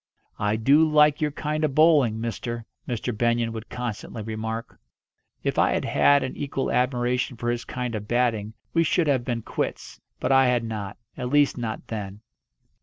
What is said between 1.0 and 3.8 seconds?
your kind of bowling, mister," Mr. Benyon would